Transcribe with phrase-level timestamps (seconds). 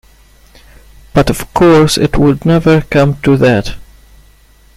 [1.13, 3.75] But of course it would never come to that.